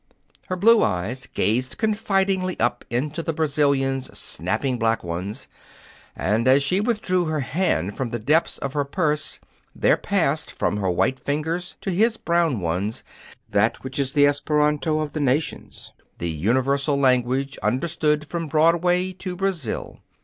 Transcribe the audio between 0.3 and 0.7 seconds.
Her